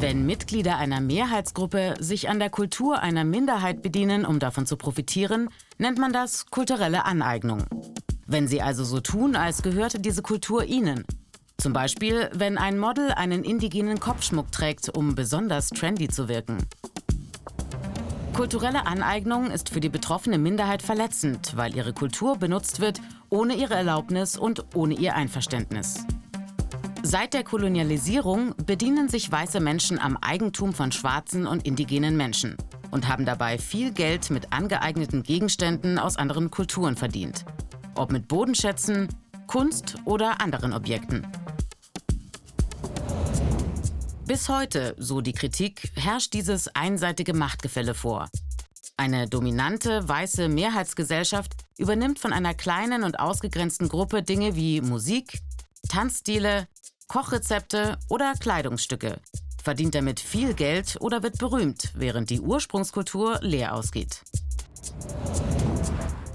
[0.00, 5.50] Wenn Mitglieder einer Mehrheitsgruppe sich an der Kultur einer Minderheit bedienen, um davon zu profitieren,
[5.76, 7.64] nennt man das kulturelle Aneignung.
[8.26, 11.04] Wenn sie also so tun, als gehörte diese Kultur ihnen.
[11.58, 16.56] Zum Beispiel, wenn ein Model einen indigenen Kopfschmuck trägt, um besonders trendy zu wirken.
[18.32, 23.74] Kulturelle Aneignung ist für die betroffene Minderheit verletzend, weil ihre Kultur benutzt wird, ohne ihre
[23.74, 26.06] Erlaubnis und ohne ihr Einverständnis.
[27.10, 32.56] Seit der Kolonialisierung bedienen sich weiße Menschen am Eigentum von schwarzen und indigenen Menschen
[32.92, 37.44] und haben dabei viel Geld mit angeeigneten Gegenständen aus anderen Kulturen verdient.
[37.96, 39.08] Ob mit Bodenschätzen,
[39.48, 41.26] Kunst oder anderen Objekten.
[44.24, 48.28] Bis heute, so die Kritik, herrscht dieses einseitige Machtgefälle vor.
[48.96, 55.40] Eine dominante weiße Mehrheitsgesellschaft übernimmt von einer kleinen und ausgegrenzten Gruppe Dinge wie Musik,
[55.88, 56.68] Tanzstile,
[57.10, 59.20] Kochrezepte oder Kleidungsstücke,
[59.60, 64.22] verdient damit viel Geld oder wird berühmt, während die Ursprungskultur leer ausgeht.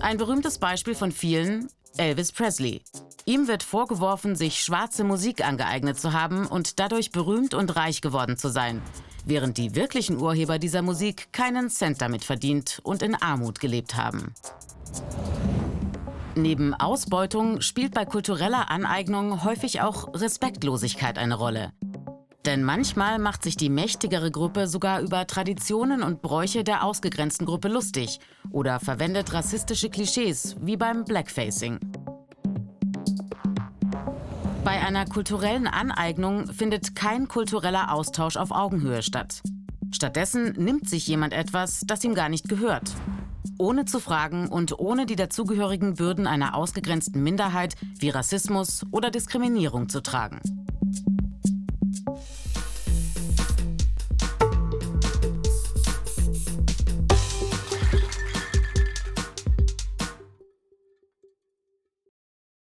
[0.00, 2.82] Ein berühmtes Beispiel von vielen, Elvis Presley,
[3.24, 8.36] Ihm wird vorgeworfen, sich schwarze Musik angeeignet zu haben und dadurch berühmt und reich geworden
[8.36, 8.80] zu sein,
[9.24, 14.34] während die wirklichen Urheber dieser Musik keinen Cent damit verdient und in Armut gelebt haben.
[16.40, 21.72] Neben Ausbeutung spielt bei kultureller Aneignung häufig auch Respektlosigkeit eine Rolle.
[22.46, 27.68] Denn manchmal macht sich die mächtigere Gruppe sogar über Traditionen und Bräuche der ausgegrenzten Gruppe
[27.68, 31.78] lustig oder verwendet rassistische Klischees wie beim Blackfacing.
[34.64, 39.42] Bei einer kulturellen Aneignung findet kein kultureller Austausch auf Augenhöhe statt.
[39.92, 42.90] Stattdessen nimmt sich jemand etwas, das ihm gar nicht gehört.
[43.58, 49.88] Ohne zu fragen und ohne die dazugehörigen Bürden einer ausgegrenzten Minderheit wie Rassismus oder Diskriminierung
[49.88, 50.40] zu tragen.